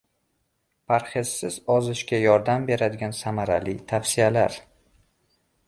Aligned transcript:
Parhezsiz 0.91 1.57
ozishga 1.73 2.21
yordam 2.25 2.65
beradigan 2.71 3.15
samarali 3.21 3.77
tavsiyalar 3.95 4.61